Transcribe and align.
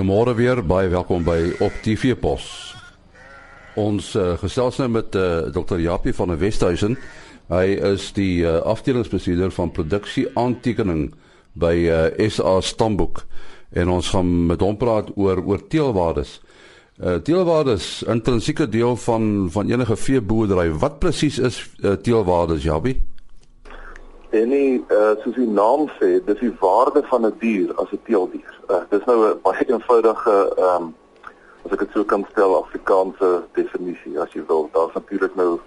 Goeiemôre 0.00 0.32
weer, 0.34 0.62
baie 0.64 0.88
welkom 0.88 1.26
by 1.26 1.50
Op 1.60 1.74
TV 1.84 2.14
Pos. 2.16 2.44
Ons 3.76 4.14
uh, 4.16 4.30
gesels 4.40 4.78
nou 4.80 4.86
met 4.88 5.12
uh, 5.12 5.50
Dr. 5.52 5.76
Japie 5.76 6.14
van 6.16 6.30
der 6.32 6.38
Westhuizen. 6.40 6.94
Hy 7.52 7.74
is 7.90 8.06
die 8.16 8.40
uh, 8.40 8.62
afdelingsbestuurder 8.64 9.52
van 9.52 9.74
produksie 9.76 10.24
aantekening 10.40 11.10
by 11.52 11.74
uh, 11.84 12.30
SA 12.32 12.62
Stamboek 12.64 13.26
en 13.76 13.92
ons 13.92 14.08
gaan 14.14 14.30
met 14.48 14.64
hom 14.64 14.78
praat 14.80 15.10
oor 15.20 15.44
oor 15.44 15.66
teelwaardes. 15.68 16.38
Uh, 16.96 17.18
teelwaardes 17.20 17.90
intrinsieke 18.08 18.70
deel 18.72 18.96
van 19.04 19.50
van 19.52 19.68
enige 19.68 20.00
veeboerdery. 20.00 20.70
Wat 20.80 20.96
presies 21.04 21.36
is 21.36 21.60
uh, 21.84 21.92
teelwaardes, 22.00 22.64
Japie? 22.64 22.96
En 24.32 24.48
nie 24.48 24.80
uh, 24.80 25.12
soos 25.20 25.36
die 25.36 25.50
naam 25.60 25.90
sê, 25.98 26.16
dis 26.24 26.40
die 26.40 26.54
waarde 26.64 27.04
van 27.12 27.26
'n 27.26 27.36
die 27.36 27.66
dier 27.66 27.76
as 27.76 27.92
'n 27.92 28.00
teeldier. 28.08 28.59
Uh, 28.70 28.82
dis 28.90 29.04
nou 29.04 29.18
'n 29.26 29.40
baie 29.42 29.64
eenvoudige 29.66 30.34
ehm 30.56 30.82
um, 30.82 30.94
as 31.64 31.72
ek 31.74 31.80
dit 31.82 31.92
sou 31.92 32.04
kan 32.04 32.22
stel 32.30 32.52
Afrikaanse 32.56 33.28
definisie 33.58 34.20
as 34.22 34.32
jy 34.32 34.42
wil. 34.46 34.68
Daar's 34.72 34.94
natuurlik 34.94 35.34
nou 35.34 35.58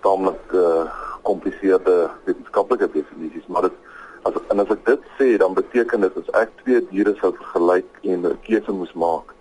taamlik 0.00 0.40
gekompliseerde 0.52 1.96
uh, 2.04 2.14
wetenskaplike 2.24 2.88
definisies, 2.94 3.46
maar 3.46 3.68
dit 3.68 3.76
as 4.22 4.38
en 4.48 4.60
as 4.64 4.72
ek 4.72 4.80
dit 4.86 5.02
sê, 5.18 5.36
dan 5.36 5.52
beteken 5.58 6.00
dit 6.06 6.16
as 6.16 6.30
ek 6.40 6.54
twee 6.62 6.80
diere 6.90 7.12
sou 7.20 7.34
vergelyk 7.36 8.00
en 8.02 8.24
'n 8.30 8.38
keuse 8.46 8.72
moes 8.72 8.94
maak, 8.94 9.34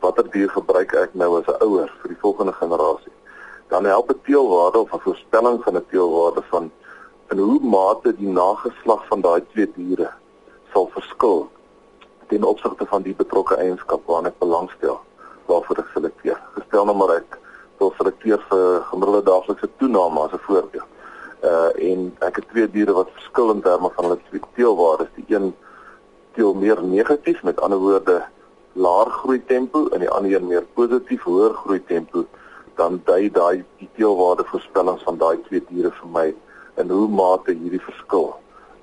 watter 0.00 0.30
dier 0.30 0.48
gebruik 0.48 0.94
ek 0.94 1.14
nou 1.14 1.30
as 1.40 1.50
'n 1.50 1.58
ouer 1.66 1.90
vir 2.02 2.14
die 2.14 2.22
volgende 2.22 2.52
generasie? 2.52 3.16
Dan 3.74 3.84
help 3.84 4.10
'n 4.10 4.20
teelwaarde 4.30 4.78
of 4.78 4.94
'n 4.94 5.06
voorspelling 5.08 5.58
van 5.64 5.76
'n 5.76 5.86
teelwaarde 5.90 6.42
van 6.54 6.70
in 7.30 7.38
hoe 7.38 7.60
mate 7.60 8.14
die 8.16 8.30
nageslag 8.30 9.02
van 9.10 9.20
daai 9.20 9.42
twee 9.50 9.66
diere 9.74 10.10
sal 10.72 10.86
verskil 10.94 11.50
ten 12.34 12.44
opsigte 12.44 12.86
van 12.90 13.02
die 13.06 13.14
betrokke 13.14 13.56
eienskap 13.62 14.02
waarna 14.10 14.32
ek 14.32 14.40
belangstel 14.42 14.98
waarvoor 15.46 15.82
ek 15.84 15.90
selekteer. 15.94 16.40
Gestel 16.56 16.88
nou 16.88 16.96
maar 16.98 17.12
ek 17.20 17.38
wil 17.78 17.92
selekteer 17.98 18.42
vir 18.50 18.82
gemiddelde 18.90 19.22
daaglikse 19.28 19.70
toename 19.82 20.24
as 20.24 20.34
'n 20.34 20.46
voorbeeld. 20.48 20.90
Uh 21.50 21.70
en 21.90 22.00
ek 22.28 22.40
het 22.40 22.48
twee 22.52 22.68
diere 22.76 22.92
wat 22.98 23.14
verskil 23.18 23.52
in 23.54 23.62
terme 23.62 23.90
van 23.96 24.04
hulle 24.04 24.42
teelwaardes. 24.56 25.12
Die 25.14 25.36
een 25.36 25.54
teel 26.34 26.54
meer 26.54 26.82
negatief, 26.82 27.42
met 27.42 27.60
ander 27.60 27.78
woorde 27.78 28.22
laer 28.72 29.10
groei 29.10 29.40
tempo 29.46 29.86
en 29.88 30.00
die 30.00 30.10
ander 30.10 30.34
een 30.34 30.46
meer 30.46 30.66
positief, 30.74 31.22
hoër 31.22 31.54
groei 31.54 31.84
tempo, 31.86 32.24
dan 32.74 33.00
dui 33.04 33.30
daai 33.30 33.64
die 33.78 33.90
teelwaarde 33.96 34.44
voorspellings 34.44 35.02
van 35.02 35.18
daai 35.18 35.42
twee 35.42 35.62
diere 35.68 35.90
vir 35.90 36.08
my 36.08 36.34
en 36.74 36.90
hoe 36.90 37.08
mate 37.08 37.52
hierdie 37.52 37.84
verskil 37.90 38.34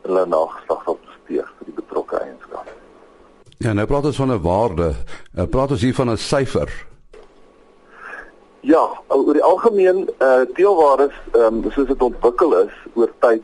in 0.03 0.13
hulle 0.13 0.25
nageslag 0.25 0.83
sal 0.85 0.95
presteer 0.95 1.51
vir 1.57 1.65
die 1.65 1.79
betrokke 1.81 2.15
eienskap. 2.17 2.80
Ja, 3.61 3.75
nou 3.77 3.83
praat 3.85 4.05
ons 4.09 4.17
van 4.17 4.31
'n 4.31 4.41
waarde. 4.41 4.93
Nou 5.37 5.47
praat 5.47 5.71
ons 5.71 5.81
hier 5.81 5.93
van 5.93 6.09
'n 6.09 6.17
syfer. 6.17 6.85
Ja, 8.59 8.89
oor 9.07 9.33
die 9.33 9.43
algemeen 9.43 10.09
eh 10.17 10.27
uh, 10.27 10.45
deelwaardes 10.53 11.13
ehm 11.31 11.55
um, 11.65 11.71
soos 11.71 11.87
dit 11.87 12.01
ontwikkel 12.01 12.57
is 12.57 12.73
oor 12.93 13.11
tyd 13.19 13.43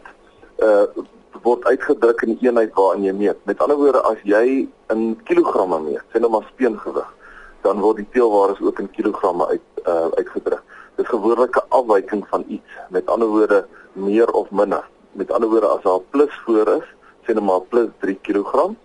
eh 0.55 0.67
uh, 0.67 1.03
word 1.41 1.65
uitgedruk 1.65 2.21
in 2.21 2.29
die 2.33 2.47
eenheid 2.47 2.73
waarin 2.73 3.03
jy 3.03 3.11
meet. 3.13 3.37
Met 3.43 3.59
ander 3.59 3.77
woorde, 3.77 4.01
as 4.01 4.17
jy 4.23 4.67
in 4.89 5.19
kilogramme 5.23 5.79
meet, 5.79 6.03
sê 6.13 6.19
nou 6.19 6.31
maar 6.31 6.47
speengewig, 6.49 7.13
dan 7.61 7.79
word 7.79 7.95
die 7.97 8.07
deelwaardes 8.11 8.61
ook 8.61 8.79
in 8.79 8.89
kilogramme 8.89 9.47
uit 9.47 9.61
eh 9.83 9.93
uh, 9.93 10.09
uitgedruk. 10.17 10.63
Dit 10.95 11.05
is 11.05 11.11
gewoonlik 11.11 11.55
'n 11.55 11.69
afwyking 11.69 12.27
van 12.27 12.43
iets. 12.47 12.71
Met 12.89 13.07
ander 13.07 13.27
woorde, 13.27 13.65
meer 13.93 14.31
of 14.31 14.49
minder. 14.49 14.89
Met 15.11 15.31
ander 15.31 15.49
woorde 15.49 15.67
as 15.67 15.83
daar 15.83 16.01
plus 16.09 16.41
voor 16.45 16.67
is, 16.67 16.87
sê 17.25 17.33
net 17.33 17.43
maar 17.43 17.61
plus 17.61 17.89
3 17.99 18.19
kg, 18.21 18.75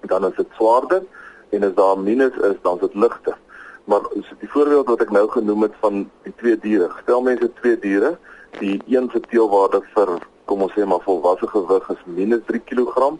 dan 0.00 0.26
is 0.26 0.36
dit 0.36 0.46
swaarder 0.56 1.02
en 1.50 1.64
as 1.64 1.74
daar 1.74 1.98
minus 1.98 2.36
is, 2.36 2.56
dan 2.62 2.74
is 2.74 2.80
dit 2.80 2.94
ligter. 2.94 3.36
Maar 3.84 4.00
die 4.38 4.50
voorbeeld 4.50 4.86
wat 4.86 5.00
ek 5.00 5.10
nou 5.10 5.28
genoem 5.30 5.62
het 5.62 5.76
van 5.80 6.04
die 6.22 6.32
twee 6.36 6.58
diere. 6.58 6.90
Stel 7.02 7.22
mense 7.26 7.50
twee 7.60 7.78
diere, 7.78 8.16
die 8.58 8.80
een 8.86 9.08
se 9.12 9.20
teelwaarde 9.20 9.82
vir 9.94 10.18
kom 10.50 10.64
ons 10.66 10.74
sê 10.74 10.86
maar 10.86 11.02
volwasse 11.04 11.46
gewig 11.46 11.90
is 11.94 12.06
minus 12.06 12.42
3 12.48 12.60
kg 12.66 13.12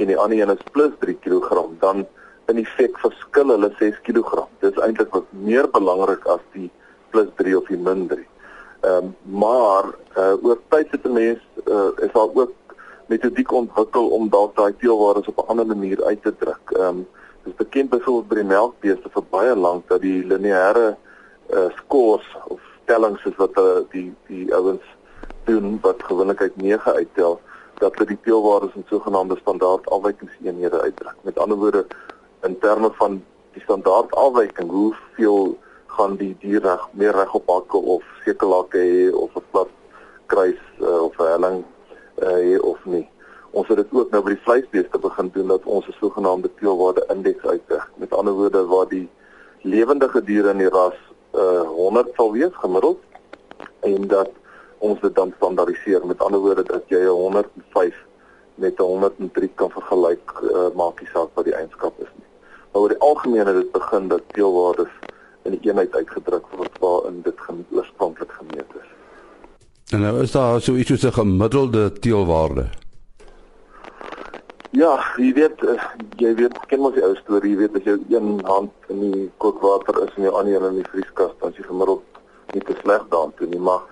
en 0.00 0.08
die 0.10 0.18
ander 0.18 0.40
een 0.40 0.54
is 0.54 0.64
plus 0.74 0.94
3 1.04 1.14
kg, 1.22 1.66
dan 1.82 2.06
in 2.50 2.58
effek 2.62 2.98
verskil 2.98 3.52
hulle 3.54 3.70
6 3.78 4.00
kg. 4.06 4.46
Dit 4.64 4.72
is 4.72 4.82
eintlik 4.82 5.12
wat 5.14 5.28
meer 5.46 5.68
belangrik 5.70 6.26
as 6.32 6.42
die 6.56 6.70
plus 7.14 7.30
3 7.38 7.56
of 7.58 7.68
die 7.70 7.78
min 7.78 8.06
3. 8.10 8.26
Ehm 8.82 9.10
um, 9.10 9.12
maar 9.42 9.92
uh, 10.18 10.34
oor 10.42 10.58
tyd 10.74 10.90
het 10.90 11.04
'n 11.06 11.12
mens 11.12 11.38
uh, 11.66 11.90
is 12.02 12.12
daar 12.12 12.34
ook 12.34 12.52
metodiek 13.12 13.52
ontwikkel 13.52 14.08
om 14.16 14.30
dalk 14.32 14.56
daai 14.56 14.72
teelwaardes 14.80 15.28
op 15.32 15.38
'n 15.42 15.48
ander 15.50 15.66
manier 15.66 16.04
uit 16.04 16.22
te 16.22 16.32
druk. 16.42 16.64
Ehm 16.76 16.88
um, 16.88 17.06
dis 17.44 17.54
bekend 17.54 17.90
byvoorbeeld 17.90 18.28
by 18.28 18.34
die 18.34 18.50
melkbeeste 18.56 19.08
vir 19.14 19.24
baie 19.30 19.54
lank 19.56 19.88
dat 19.88 20.00
die 20.00 20.20
lineêre 20.32 20.96
uh, 21.50 21.70
scores 21.76 22.28
of 22.46 22.60
tellings 22.84 23.24
is 23.24 23.36
wat 23.36 23.58
uh, 23.58 23.82
die 23.90 24.14
die 24.26 24.54
ouens 24.54 24.86
doen 25.44 25.78
wat 25.82 26.02
gewoonlik 26.02 26.40
uit 26.40 26.56
9 26.56 26.94
uittel 26.94 27.40
dat 27.82 27.94
hulle 27.94 28.06
die 28.06 28.22
teelwaardes 28.22 28.74
in 28.78 28.86
sogenaamde 28.88 29.36
standaard 29.40 29.90
afwykingseenhede 29.90 30.80
uitdruk. 30.80 31.16
Met 31.22 31.38
ander 31.38 31.58
woorde 31.58 31.86
in 32.42 32.58
terme 32.58 32.90
van 32.92 33.22
die 33.52 33.62
standaard 33.62 34.14
afwyking, 34.14 34.70
hoeveel 34.70 35.58
gaan 35.86 36.16
die 36.16 36.36
dier 36.40 36.62
reg 36.62 36.88
meer 36.92 37.12
reg 37.12 37.34
op 37.34 37.48
hakke 37.50 37.76
of 37.76 38.02
sekelake 38.24 38.78
hê 38.78 39.10
of 39.24 39.34
'n 39.34 39.44
plat 39.50 39.68
kruis 40.26 40.62
uh, 40.80 41.02
of 41.02 41.18
'n 41.18 41.32
helling 41.34 41.64
uh, 42.22 42.28
hê 42.28 42.58
of 42.58 42.84
nie. 42.84 43.08
Ons 43.50 43.68
het 43.68 43.76
dit 43.76 43.92
ook 43.92 44.10
nou 44.10 44.22
by 44.24 44.32
die 44.32 44.44
vleisbeeste 44.44 44.98
begin 44.98 45.30
doen 45.34 45.48
dat 45.52 45.64
ons 45.64 45.86
'n 45.88 45.96
sogenaamde 46.00 46.50
teelwaarde 46.60 47.04
indeks 47.14 47.44
uitdruk. 47.44 47.90
Met 47.96 48.14
ander 48.14 48.32
woorde 48.32 48.66
waar 48.66 48.88
die 48.88 49.08
lewendige 49.62 50.24
diere 50.24 50.50
in 50.50 50.58
die 50.58 50.68
ras 50.68 50.98
uh, 51.34 51.60
100 51.60 52.14
sal 52.14 52.32
wees 52.32 52.54
gemiddeld 52.54 53.00
en 53.80 54.08
dat 54.08 54.30
ons 54.78 55.00
dit 55.00 55.14
dan 55.14 55.32
standaardiseer. 55.36 56.06
Met 56.06 56.22
ander 56.22 56.40
woorde 56.40 56.62
dat 56.62 56.82
jy 56.86 56.98
'n 56.98 57.08
105 57.08 57.94
met 58.54 58.78
'n 58.78 58.82
103 58.82 59.50
kan 59.54 59.70
vergelyk 59.70 60.32
uh, 60.42 60.68
maak 60.74 61.00
nie 61.00 61.08
saak 61.12 61.28
wat 61.34 61.44
die 61.44 61.54
eienskap 61.54 62.00
is 62.00 62.12
nie. 62.14 62.28
Maar 62.72 62.82
oor 62.82 62.88
die 62.88 62.98
algemeen 62.98 63.46
het 63.46 63.56
dit 63.56 63.72
begin 63.72 64.08
dat 64.08 64.22
teelwaardes 64.26 64.94
in 65.42 65.50
die 65.50 65.70
eenheid 65.70 65.94
uitgedruk 65.94 66.46
word 66.56 66.78
waarin 66.78 67.22
dit 67.22 67.38
oorspronklik 67.70 68.32
gemeet 68.32 68.70
is. 68.80 68.91
En 69.92 70.00
nou 70.00 70.22
is 70.22 70.32
daar 70.32 70.60
so 70.60 70.74
iets 70.74 70.88
soos 70.88 71.02
'n 71.04 71.12
gemiddelde 71.12 71.92
teelwaarde. 71.92 72.64
Ja, 74.70 74.92
jy 75.16 75.32
weet 75.32 75.64
eh, 75.64 75.82
jy 76.16 76.34
weet 76.34 76.54
ken 76.66 76.80
mos 76.80 76.94
die 76.94 77.04
ou 77.04 77.14
storie, 77.16 77.50
jy 77.50 77.56
weet 77.58 77.76
as 77.76 77.84
jy 77.84 77.98
een 78.08 78.40
hand 78.44 78.72
in 78.88 79.00
die 79.00 79.30
kookwater 79.36 80.02
is 80.02 80.14
en 80.16 80.22
jou 80.22 80.34
ander 80.34 80.64
in 80.68 80.78
die 80.80 80.88
vrieskas, 80.92 81.34
dan 81.40 81.50
is 81.50 81.56
jy 81.56 81.64
gemiddeld 81.64 82.02
nie 82.54 82.62
te 82.62 82.76
sleg 82.80 83.04
daartoe 83.08 83.46
nie, 83.46 83.58
maar 83.58 83.82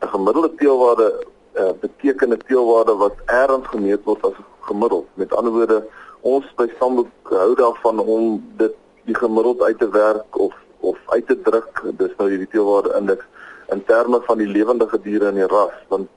'n 0.00 0.08
gemiddelde 0.08 0.54
teelwaarde 0.54 1.26
uh, 1.54 1.72
beteken 1.80 2.32
'n 2.32 2.40
teelwaarde 2.46 2.94
wat 2.96 3.16
ergens 3.26 3.66
gemeet 3.66 4.04
word 4.04 4.24
as 4.24 4.38
gemiddeld. 4.60 5.06
Met 5.14 5.34
ander 5.34 5.52
woorde, 5.52 5.84
ons 6.20 6.46
by 6.56 6.68
Stamboek 6.76 7.12
hou 7.22 7.54
daarvan 7.54 7.98
om 7.98 8.42
dit 8.56 8.72
die 9.04 9.14
gemiddeld 9.14 9.62
uit 9.62 9.78
te 9.78 9.90
werk 9.90 10.38
of 10.38 10.54
of 10.80 10.98
uit 11.06 11.26
te 11.26 11.40
druk 11.40 11.92
dis 11.96 12.16
nou 12.16 12.30
hierdie 12.30 12.48
teelwaarde 12.48 12.96
indeks 12.96 13.24
in 13.70 13.84
terme 13.84 14.20
van 14.26 14.38
die 14.38 14.48
lewendige 14.48 15.00
diere 15.02 15.28
in 15.28 15.38
die 15.40 15.46
ras 15.46 15.76
want 15.88 16.08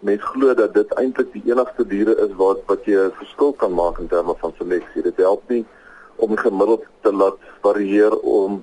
mense 0.00 0.26
glo 0.32 0.54
dat 0.54 0.74
dit 0.74 0.92
eintlik 0.94 1.32
die 1.32 1.42
enigste 1.50 1.86
diere 1.86 2.14
is 2.24 2.32
wat 2.38 2.62
wat 2.70 2.84
jy 2.86 2.98
'n 3.06 3.18
verskil 3.18 3.52
kan 3.52 3.74
maak 3.74 3.98
in 3.98 4.08
terme 4.08 4.34
van 4.38 4.52
seleksie. 4.58 5.02
Dit 5.02 5.16
help 5.16 5.42
nie 5.48 5.64
om 6.16 6.36
gemiddeld 6.36 6.84
te 7.02 7.12
laat 7.12 7.38
varieer 7.62 8.14
om 8.20 8.62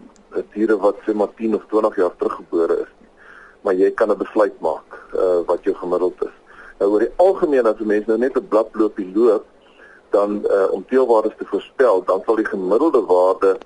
diere 0.54 0.78
wat 0.78 0.96
sê 1.06 1.14
maar 1.14 1.34
10 1.36 1.56
of 1.56 1.66
20 1.72 1.96
jaar 1.96 2.16
teruggebore 2.18 2.74
is 2.74 2.92
nie. 3.00 3.10
Maar 3.62 3.74
jy 3.74 3.92
kan 3.92 4.12
'n 4.12 4.18
besluit 4.18 4.60
maak 4.60 4.88
uh, 5.14 5.40
wat 5.46 5.64
jou 5.64 5.76
gemiddeld 5.76 6.24
is. 6.24 6.36
Nou 6.80 6.92
oor 6.92 7.00
die 7.00 7.14
algemeen 7.16 7.66
as 7.66 7.80
mense 7.80 8.08
nou 8.08 8.18
net 8.18 8.38
'n 8.38 8.48
bladloopie 8.48 9.12
loop 9.16 9.46
dan 10.10 10.46
uh, 10.48 10.72
om 10.72 10.86
teelwaardes 10.86 11.36
te 11.38 11.46
voorspel 11.46 12.04
dan 12.04 12.22
sal 12.26 12.36
die 12.36 12.52
gemiddelde 12.52 13.02
waarde 13.06 13.58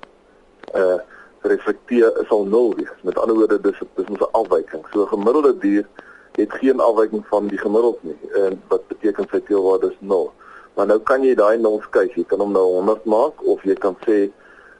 uh 0.75 0.99
reflekteer 1.41 2.25
sal 2.27 2.45
nul 2.45 2.73
wees. 2.75 2.91
Met 3.01 3.17
ander 3.17 3.35
woorde 3.35 3.61
dis 3.61 3.79
dis 3.95 4.07
moet 4.07 4.21
'n 4.21 4.31
afwyking. 4.31 4.83
So 4.91 5.03
'n 5.03 5.07
gemiddelde 5.07 5.57
dier 5.57 5.87
het 6.31 6.51
geen 6.51 6.79
afwyking 6.79 7.25
van 7.27 7.47
die 7.47 7.57
gemiddeld 7.57 8.03
nie. 8.03 8.19
En 8.33 8.61
wat 8.67 8.87
beteken 8.87 9.27
sy 9.31 9.39
teelwaarde 9.39 9.87
is 9.91 9.97
nul. 9.99 10.31
Maar 10.73 10.85
nou 10.85 10.99
kan 10.99 11.23
jy 11.23 11.35
daai 11.35 11.57
nul 11.57 11.81
skuif. 11.81 12.15
Jy 12.15 12.23
kan 12.23 12.39
hom 12.39 12.51
nou 12.51 12.63
100 12.63 13.05
maak 13.05 13.43
of 13.43 13.63
jy 13.63 13.73
kan 13.73 13.97
sê 14.05 14.31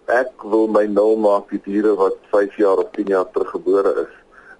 ek 0.05 0.43
wil 0.43 0.67
my 0.67 0.85
nul 0.85 1.17
maak 1.17 1.49
die 1.49 1.61
diere 1.63 1.95
wat 1.95 2.15
5 2.31 2.55
jaar 2.57 2.77
of 2.77 2.89
10 2.91 3.11
jaar 3.13 3.27
teruggebore 3.31 3.91
is. 4.05 4.13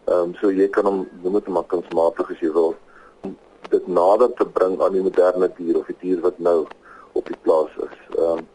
Ehm 0.10 0.30
um, 0.30 0.36
so 0.42 0.52
jy 0.52 0.68
kan 0.70 0.86
hom 0.86 1.08
noem 1.24 1.34
dit 1.34 1.48
maar 1.48 1.68
kunsmatig 1.72 2.32
as 2.32 2.40
jy 2.40 2.52
wil 2.54 2.76
om 3.22 3.36
dit 3.70 3.88
nader 3.88 4.34
te 4.34 4.46
bring 4.46 4.82
aan 4.82 4.94
die 4.94 5.02
moderne 5.02 5.50
dier 5.58 5.78
of 5.78 5.86
die 5.86 5.98
dier 6.02 6.22
wat 6.22 6.40
nou 6.40 6.66
op 7.14 7.26
die 7.26 7.38
plaas 7.42 7.76
is. 7.88 7.98
Ehm 8.18 8.40
um, 8.40 8.48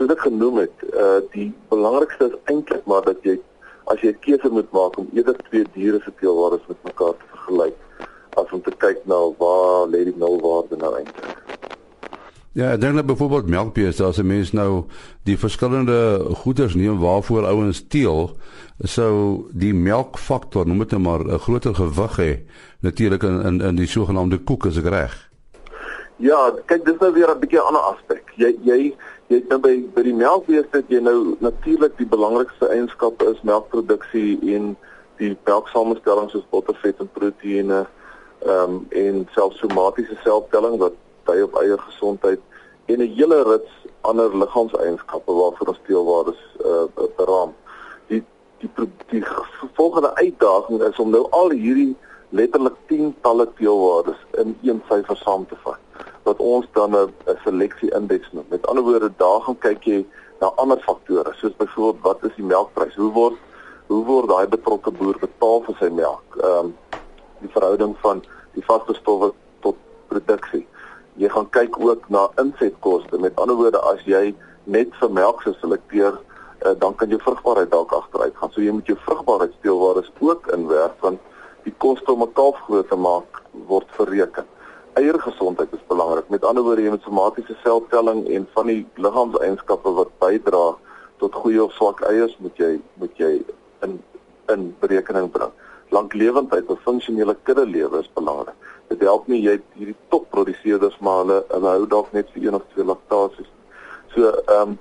soos 0.00 0.14
ek 0.14 0.22
genoem 0.24 0.62
het, 0.64 0.84
uh 0.96 1.20
die 1.34 1.50
belangrikste 1.68 2.30
is 2.30 2.36
eintlik 2.48 2.86
maar 2.88 3.04
dat 3.04 3.20
jy 3.26 3.36
as 3.92 4.00
jy 4.00 4.14
'n 4.14 4.22
keuse 4.24 4.48
moet 4.48 4.72
maak 4.72 4.96
om 4.96 5.10
eerder 5.12 5.36
twee 5.50 5.66
diere 5.74 6.00
se 6.00 6.12
teelwaardes 6.20 6.64
met 6.68 6.88
mekaar 6.88 7.12
te 7.12 7.26
vergelyk 7.34 7.76
as 8.40 8.52
om 8.52 8.62
te 8.62 8.72
kyk 8.78 9.04
na 9.04 9.18
waar 9.38 9.88
lê 9.92 10.04
die 10.04 10.16
nulwaarde 10.16 10.76
nou 10.76 10.94
eintlik. 10.96 11.36
Ja, 12.52 12.72
ek 12.72 12.80
dink 12.80 12.96
dat 12.96 13.06
byvoorbeeld 13.06 13.46
melkbeeste 13.46 14.04
as 14.04 14.18
'n 14.18 14.26
mens 14.26 14.52
nou 14.52 14.84
die 15.24 15.38
verskillende 15.38 16.26
goeders 16.42 16.74
neem 16.74 16.98
waarvoor 16.98 17.46
ouens 17.46 17.84
teel, 17.88 18.36
sou 18.78 19.46
die 19.52 19.74
melkfaktor, 19.74 20.66
noem 20.66 20.78
dit 20.78 20.90
nou 20.90 21.00
maar 21.00 21.20
'n 21.24 21.38
groter 21.38 21.74
gewig 21.74 22.16
hê 22.16 22.40
natuurlik 22.80 23.22
in 23.22 23.42
in 23.42 23.60
in 23.60 23.76
die 23.76 23.86
sogenaamde 23.86 24.38
koek 24.38 24.66
as 24.66 24.78
ek 24.78 24.88
reg. 24.88 25.30
Ja, 26.16 26.52
kyk 26.66 26.84
dis 26.84 26.98
nou 27.00 27.12
weer 27.12 27.30
'n 27.30 27.38
bietjie 27.38 27.58
'n 27.58 27.66
ander 27.66 27.82
aspek. 27.82 28.32
Jy 28.36 28.56
jy 28.62 28.94
jy 29.30 29.40
nou 29.48 29.60
by 29.62 29.74
by 29.94 30.02
die 30.02 30.16
melkbeeste 30.16 30.82
jy 30.90 31.00
nou 31.06 31.36
natuurlik 31.44 31.96
die 31.98 32.08
belangrikste 32.10 32.68
eienskappe 32.74 33.30
is 33.30 33.42
melkproduksie 33.46 34.38
en 34.56 34.74
die 35.20 35.36
melksamestelling 35.46 36.30
soos 36.32 36.48
bottervet 36.50 37.00
en 37.00 37.10
proteïene 37.18 37.84
ehm 38.40 38.74
um, 38.74 38.86
en 38.96 39.26
selfs 39.34 39.60
somatiese 39.60 40.16
selftelling 40.24 40.78
wat 40.80 40.96
dui 41.28 41.42
op 41.44 41.58
eie 41.60 41.76
gesondheid 41.86 42.40
en 42.90 43.02
'n 43.02 43.14
hele 43.16 43.42
rits 43.42 43.72
ander 44.00 44.36
liggaamseienskappe 44.42 45.32
waarvoor 45.32 45.68
ons 45.68 45.80
teelwaardes 45.86 46.40
uh, 46.64 47.06
beraam. 47.16 47.54
Die 48.06 48.24
die 48.58 48.70
die 49.10 49.24
volgende 49.74 50.14
uitdaging 50.14 50.82
is 50.82 50.98
om 50.98 51.10
nou 51.10 51.26
al 51.30 51.50
hierdie 51.50 51.96
letterlik 52.30 52.76
tientalle 52.86 53.46
teelwaardes 53.58 54.20
in 54.42 54.56
een 54.62 54.82
syfer 54.88 55.16
saam 55.16 55.46
te 55.46 55.58
vat 55.64 55.78
wat 56.28 56.38
ons 56.38 56.66
dan 56.72 56.96
'n 56.96 57.12
seleksie 57.44 57.90
indeks 57.94 58.32
noem. 58.32 58.46
Met 58.48 58.66
ander 58.66 58.84
woorde, 58.84 59.12
daar 59.16 59.40
gaan 59.40 59.58
kyk 59.58 59.84
jy 59.84 60.06
na 60.40 60.52
ander 60.56 60.80
faktore 60.80 61.32
soos 61.34 61.56
byvoorbeeld 61.56 62.02
wat 62.02 62.24
is 62.24 62.36
die 62.36 62.44
melkprys? 62.44 62.94
Hoe 62.94 63.12
word 63.12 63.38
hoe 63.86 64.04
word 64.04 64.28
daai 64.28 64.46
betrokke 64.46 64.90
boer 64.90 65.16
betaal 65.18 65.62
vir 65.62 65.76
sy 65.80 65.88
melk? 65.88 66.36
Ehm 66.36 66.58
um, 66.58 66.74
die 67.40 67.48
verhouding 67.48 67.96
van 68.00 68.22
die 68.52 68.64
vaste 68.64 68.94
stowwe 68.94 69.32
tot 69.60 69.76
produksie 70.08 70.66
jy 71.20 71.28
gaan 71.28 71.48
kyk 71.52 71.76
ook 71.80 72.08
na 72.08 72.28
insetkoste. 72.40 73.18
Met 73.18 73.36
ander 73.40 73.56
woorde, 73.56 73.80
as 73.92 74.00
jy 74.08 74.30
net 74.64 74.94
vir 75.00 75.10
melk 75.12 75.42
se 75.44 75.52
selekteer, 75.60 76.16
uh, 76.16 76.74
dan 76.78 76.94
kan 76.96 77.12
jou 77.12 77.18
vrugbaarheid 77.20 77.70
dalk 77.72 77.92
agteruit 77.92 78.36
gaan. 78.36 78.52
So 78.54 78.64
jy 78.64 78.72
moet 78.76 78.88
jou 78.88 78.96
vrugbaarheidsteelwaardes 79.04 80.12
ook 80.20 80.48
inwerk 80.56 80.96
want 81.04 81.20
die 81.64 81.74
koste 81.78 82.12
om 82.12 82.22
'n 82.22 82.32
kalf 82.32 82.56
groot 82.66 82.88
te 82.88 82.96
maak 82.96 83.42
word 83.66 83.86
bereken. 83.96 84.46
Eiergesondheid 84.94 85.72
is 85.72 85.86
belangrik. 85.88 86.28
Met 86.28 86.44
ander 86.44 86.62
woorde, 86.62 86.82
jy 86.82 86.90
moet 86.90 87.02
somatiese 87.02 87.56
seltelling 87.62 88.28
en 88.28 88.48
van 88.54 88.66
die 88.66 88.86
liggaamseienskappe 88.94 89.90
wat 89.92 90.18
bydra 90.18 90.76
tot 91.18 91.34
goeie 91.34 91.64
of 91.64 91.72
swak 91.72 92.00
eiers 92.00 92.36
moet 92.38 92.56
jy 92.56 92.80
moet 92.94 93.16
jy 93.16 93.44
in 93.82 94.02
in 94.48 94.74
berekening 94.80 95.30
bring. 95.30 95.52
Lanklewendheid 95.90 96.66
of 96.66 96.80
funksionele 96.82 97.36
kudde 97.42 97.66
lewe 97.66 97.98
is 97.98 98.10
belangrik 98.14 98.54
dit 98.90 99.06
help 99.06 99.28
nie 99.30 99.40
jy 99.44 99.56
hierdie 99.78 99.96
topproduseerders 100.12 100.98
maar 101.04 101.22
hulle 101.22 101.40
hulle 101.52 101.74
hou 101.76 101.88
dalk 101.94 102.12
net 102.16 102.30
vir 102.34 102.48
een 102.48 102.58
of 102.58 102.64
twee 102.74 102.86
laktasies. 102.86 103.50
So 104.14 104.30
ehm 104.30 104.72
um, 104.74 104.78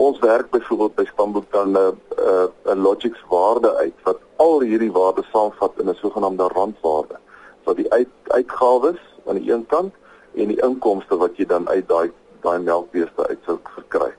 ons 0.00 0.18
werk 0.18 0.50
byvoorbeeld 0.50 0.94
by 0.94 1.04
Spanboek 1.04 1.50
dan 1.52 1.72
'n 1.72 1.76
uh, 1.76 1.88
'n 1.88 2.50
uh, 2.68 2.72
'n 2.72 2.80
logics 2.80 3.22
waarde 3.28 3.74
uit 3.74 3.98
wat 4.02 4.18
al 4.36 4.60
hierdie 4.60 4.92
waardes 4.92 5.30
saamvat 5.32 5.72
in 5.76 5.88
'n 5.88 5.94
sogenaamde 5.94 6.48
randwaarde. 6.48 7.16
Wat 7.64 7.76
die 7.76 7.92
uit 7.92 8.08
uitgawes 8.26 9.00
aan 9.26 9.38
die 9.38 9.52
een 9.52 9.66
kant 9.66 9.94
en 10.34 10.48
die 10.48 10.62
inkomste 10.62 11.16
wat 11.16 11.36
jy 11.36 11.46
dan 11.46 11.68
uit 11.68 11.88
daai 11.88 12.10
daai 12.40 12.58
melkbeeste 12.58 13.26
uit 13.28 13.38
sou 13.44 13.58
verkry 13.74 14.12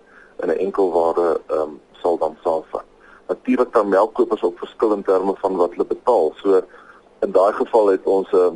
in 0.44 0.50
'n 0.50 0.58
enkel 0.58 0.92
waarde 0.92 1.42
ehm 1.48 1.62
um, 1.62 1.82
sal 1.92 2.18
dan 2.18 2.38
saamvat. 2.44 2.86
Natuurlik 3.28 3.72
kan 3.72 3.90
melkkopers 3.90 4.44
ook 4.44 4.58
verskil 4.58 4.94
in 4.94 5.04
terme 5.04 5.34
van 5.36 5.56
wat 5.56 5.72
hulle 5.72 5.86
betaal. 5.86 6.34
So 6.36 6.62
in 7.20 7.32
daai 7.32 7.54
geval 7.54 7.88
het 7.88 8.04
ons 8.04 8.32
'n 8.32 8.38
uh, 8.38 8.52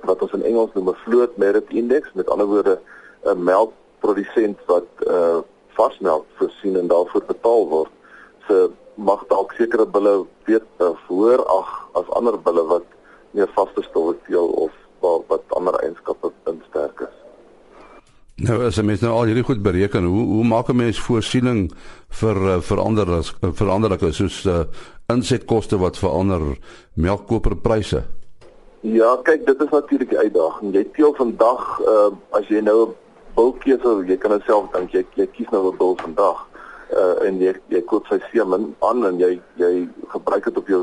wat 0.00 0.22
ons 0.22 0.32
in 0.32 0.42
Engels 0.42 0.70
noem 0.74 0.88
'n 0.88 1.02
float 1.04 1.36
merit 1.36 1.68
index, 1.68 2.12
met 2.14 2.30
ander 2.30 2.46
woorde 2.46 2.80
'n 3.22 3.42
melkprodusent 3.42 4.58
wat 4.66 4.86
uh 5.06 5.38
varsmelk 5.78 6.26
voorsien 6.40 6.76
en 6.80 6.90
daarvoor 6.90 7.24
betaal 7.30 7.68
word, 7.72 7.94
se 8.46 8.68
mag 8.98 9.22
dalk 9.30 9.54
sekere 9.58 9.86
bulle 9.86 10.14
weet 10.50 10.66
uh, 10.82 10.94
hoër 11.06 11.44
ag 11.54 11.70
as 12.00 12.10
ander 12.18 12.38
bulle 12.42 12.64
wat 12.72 12.86
meer 13.36 13.50
vaste 13.54 13.84
stowwe 13.86 14.16
teel 14.26 14.50
of 14.64 14.74
wat, 15.04 15.24
wat 15.30 15.56
ander 15.60 15.78
eienskappe 15.84 16.32
insterk 16.50 17.06
is. 17.06 17.16
Nou 18.48 18.60
as 18.68 18.76
jy 18.78 18.84
mens 18.86 19.02
nou 19.02 19.10
al 19.14 19.30
hierdie 19.30 19.46
goed 19.46 19.62
bereken, 19.62 20.06
hoe 20.06 20.24
hoe 20.34 20.44
maak 20.46 20.68
'n 20.70 20.76
mens 20.76 21.00
voorsiening 21.02 21.72
vir 22.20 22.36
uh, 22.36 22.60
veranderings 22.62 23.34
veranderlike 23.42 24.12
soos 24.12 24.44
uh, 24.46 24.62
insetkoste 25.10 25.78
wat 25.78 25.98
verander 25.98 26.58
melkkoperpryse? 26.94 28.04
Ja, 28.86 29.16
kyk, 29.22 29.46
dit 29.46 29.60
is 29.60 29.70
natuurlik 29.70 30.12
'n 30.12 30.16
uitdaging. 30.16 30.74
Jy 30.74 30.84
teel 30.94 31.14
vandag 31.14 31.80
uh 31.80 32.10
as 32.30 32.46
jy 32.48 32.60
nou 32.60 32.86
'n 32.86 32.94
bulkeuse, 33.38 33.90
jy 34.10 34.16
kan 34.18 34.34
self 34.46 34.72
dink 34.74 34.94
jy 34.94 35.04
jy 35.18 35.26
kies 35.36 35.50
nou 35.54 35.70
'n 35.70 35.78
bul 35.78 35.94
vandag. 36.02 36.38
Uh 36.90 37.14
en 37.26 37.38
jy 37.38 37.54
jy 37.70 37.82
koop 37.90 38.06
sy 38.10 38.18
semen 38.32 38.74
aan 38.82 39.04
en 39.06 39.18
jy 39.18 39.40
jy 39.62 39.88
gebruik 40.14 40.44
dit 40.44 40.58
op 40.58 40.68
jou 40.74 40.82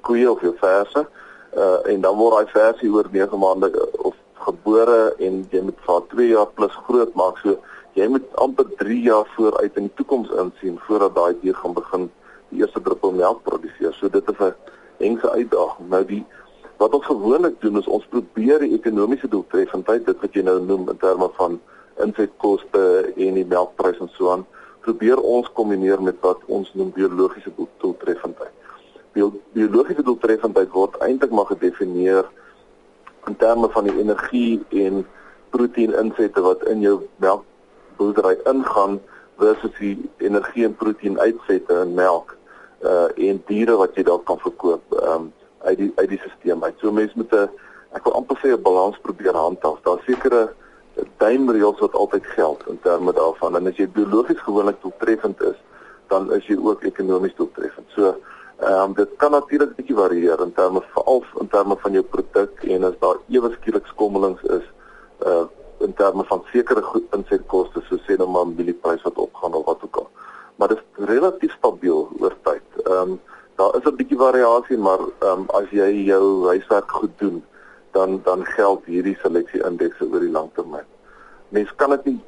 koeie 0.00 0.30
of 0.30 0.40
jou 0.40 0.54
verse. 0.60 1.06
Uh 1.52 1.78
en 1.90 2.00
dan 2.00 2.16
word 2.16 2.34
daai 2.36 2.52
verse 2.52 2.88
oor 2.88 3.08
9 3.12 3.38
maande 3.38 3.68
uh, 3.68 3.88
of 4.08 4.14
gebore 4.46 5.14
en 5.18 5.44
jy 5.50 5.60
moet 5.60 5.80
vir 5.86 6.00
2 6.14 6.28
jaar 6.28 6.50
plus 6.54 6.76
groot 6.86 7.14
maak. 7.14 7.38
So 7.42 7.58
jy 8.00 8.08
moet 8.08 8.24
amper 8.46 8.64
3 8.78 9.00
jaar 9.10 9.26
vooruit 9.36 9.76
in 9.76 9.90
die 9.90 9.96
toekoms 10.00 10.30
insien 10.44 10.78
voordat 10.86 11.14
daai 11.14 11.34
dier 11.42 11.54
gaan 11.54 11.74
begin 11.74 12.10
die 12.48 12.62
eerste 12.62 12.80
druppel 12.80 13.12
melk 13.12 13.42
produseer. 13.42 13.92
So 13.92 14.08
dit 14.08 14.24
is 14.30 14.40
'n 14.40 14.54
engse 14.98 15.30
uitdaging. 15.30 15.88
Nou 15.88 16.04
die 16.04 16.24
Wat 16.76 16.94
ons 16.94 17.06
gewoonlik 17.06 17.60
doen 17.60 17.78
is 17.78 17.86
ons 17.86 18.06
probeer 18.10 18.58
die 18.58 18.74
ekonomiese 18.74 19.28
doeltreffendheid, 19.28 20.06
dit 20.06 20.20
wat 20.20 20.34
jy 20.34 20.42
nou 20.42 20.58
noem 20.60 20.88
in 20.90 20.98
terme 20.98 21.28
van 21.38 21.60
insetkoste 22.02 23.12
en 23.16 23.38
die 23.38 23.46
melkprys 23.46 24.00
en 24.02 24.10
so 24.16 24.32
aan, 24.32 24.46
probeer 24.84 25.20
ons 25.20 25.48
kombineer 25.56 26.02
met 26.02 26.18
wat 26.20 26.42
ons 26.46 26.70
noem 26.74 26.92
biologiese 26.92 27.52
doeltreffendheid. 27.56 28.52
Bio 29.14 29.30
biologiese 29.54 30.02
doeltreffendheid 30.02 30.72
word 30.74 30.98
eintlik 31.06 31.30
maar 31.30 31.48
gedefinieer 31.52 32.28
in 33.28 33.36
terme 33.40 33.70
van 33.72 33.88
die 33.88 33.96
energie 33.98 34.60
en 34.84 35.04
proteïen 35.54 35.94
insette 36.00 36.42
wat 36.44 36.64
in 36.68 36.82
jou 36.84 36.98
melkboerdery 37.22 38.36
ingaan 38.50 38.98
versus 39.38 39.72
die 39.78 39.96
energie 40.18 40.66
en 40.66 40.76
proteïen 40.76 41.20
uitsette 41.20 41.80
in 41.86 41.94
melk 41.94 42.36
uh 42.84 43.08
en 43.16 43.40
diere 43.48 43.78
wat 43.80 43.96
jy 43.96 44.04
dalk 44.04 44.26
kan 44.28 44.38
verkoop. 44.42 44.82
Um, 45.00 45.30
uit 45.64 45.78
die 45.78 45.92
uit 45.94 46.08
die 46.08 46.18
stelsel 46.18 46.64
uit. 46.64 46.74
So 46.80 46.92
mense 46.92 47.16
moet 47.16 47.32
'n 47.32 47.48
ek 47.96 48.04
wil 48.04 48.14
amper 48.18 48.36
sê 48.42 48.48
'n 48.52 48.62
balans 48.62 48.98
probeer 49.02 49.34
handhaaf. 49.34 49.80
Daar's 49.82 50.04
sekere 50.04 50.52
duimreëls 51.16 51.78
wat 51.78 51.94
altyd 51.94 52.26
geld 52.26 52.62
in 52.68 52.78
terme 52.82 53.12
daarvan 53.12 53.56
en 53.56 53.66
as 53.66 53.76
jy 53.80 53.88
biologies 53.88 54.40
gewoonlik 54.46 54.80
doeltreffend 54.82 55.42
is, 55.42 55.58
dan 56.12 56.32
is 56.32 56.46
jy 56.46 56.56
ook 56.60 56.84
ekonomies 56.84 57.34
doeltreffend. 57.36 57.88
So 57.96 58.14
ehm 58.62 58.80
um, 58.82 58.94
dit 58.94 59.10
kan 59.18 59.30
natuurlik 59.34 59.74
bietjie 59.76 59.96
varieer 59.96 60.40
in 60.40 60.52
terme 60.54 60.82
veral 60.94 61.24
in 61.40 61.48
terme 61.48 61.76
van 61.76 61.92
jou 61.92 62.02
produk 62.02 62.62
en 62.62 62.84
as 62.84 62.98
daar 63.00 63.18
ewe 63.28 63.50
skielik 63.56 63.86
skommelings 63.86 64.42
is 64.42 64.66
uh 65.26 65.44
in 65.84 65.94
terme 65.94 66.24
van 66.24 66.44
sekere 66.52 66.82
goed 66.82 67.16
insetkoste 67.16 67.82
so 67.88 67.98
sê 68.06 68.16
nou 68.16 68.28
maar 68.30 68.46
mielieprys 68.46 69.02
wat 69.02 69.18
opgaan 69.18 69.54
of 69.58 69.64
wat 69.64 69.82
ook 69.84 69.96
al. 69.96 70.08
Maar 70.56 70.68
dit 70.68 70.78
is 70.78 71.06
relatief 71.10 71.56
stabiel 71.58 72.08
oor 72.20 72.36
tyd. 72.42 72.62
Ehm 72.84 73.00
um, 73.00 73.20
daar 73.56 73.74
is 73.76 73.84
'n 73.84 73.96
bietjie 73.96 74.18
variasie, 74.18 74.78
maar 74.78 74.98
ehm 74.98 75.30
um, 75.30 75.44
as 75.60 75.68
jy 75.70 75.90
jou 76.06 76.46
huiswerk 76.46 76.90
goed 76.90 77.18
doen, 77.18 77.44
dan 77.94 78.20
dan 78.26 78.44
geld 78.56 78.84
hierdie 78.90 79.16
seleksie 79.22 79.62
indekse 79.64 80.06
oor 80.10 80.20
die 80.20 80.34
lang 80.34 80.50
termyn. 80.58 80.86
Mens 81.54 81.70
kan 81.80 81.94
dit 81.94 82.04
nie 82.10 82.20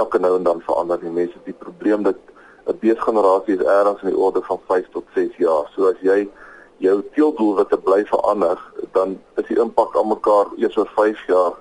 elke 0.00 0.18
nou 0.18 0.36
en 0.38 0.46
dan 0.48 0.62
verander 0.64 0.98
nie. 1.02 1.12
Mense 1.12 1.36
het 1.36 1.50
die 1.50 1.60
probleem 1.64 2.02
dat 2.02 2.18
'n 2.66 2.78
beesgenerasie 2.80 3.58
is 3.58 3.64
ergens 3.64 4.02
in 4.02 4.08
die 4.08 4.18
orde 4.18 4.42
van 4.42 4.60
5 4.66 4.88
tot 4.92 5.04
6 5.14 5.36
jaar. 5.36 5.70
So 5.74 5.88
as 5.90 6.00
jy 6.00 6.28
jou 6.76 7.02
teeldoelwitte 7.14 7.78
bly 7.78 8.04
verander, 8.04 8.58
dan 8.92 9.18
is 9.36 9.46
die 9.46 9.58
impak 9.58 9.96
aan 9.96 10.08
mekaar 10.08 10.46
eers 10.56 10.76
oor 10.76 10.90
5 10.94 11.26
jaar 11.26 11.52